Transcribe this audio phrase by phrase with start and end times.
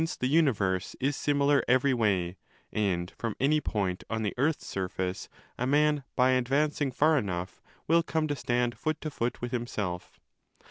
[0.01, 2.35] 1 8085 the universe is similar every way,
[2.73, 7.61] and from any point on 20 the earth's surface a man by advancing far enough
[7.87, 10.19] will come to stand foot to foot with himself.